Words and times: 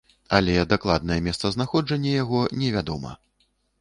Але 0.37 0.53
дакладнае 0.71 1.17
месцазнаходжанне 1.27 2.15
яго 2.23 2.41
не 2.63 2.73
вядома. 2.77 3.11